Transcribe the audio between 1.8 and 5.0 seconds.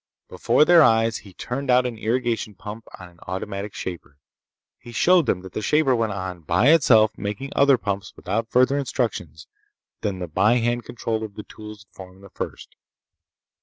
an irrigation pump on an automatic shaper. He